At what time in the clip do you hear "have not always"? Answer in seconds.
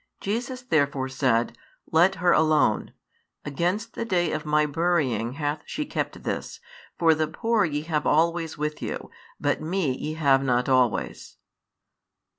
10.15-11.37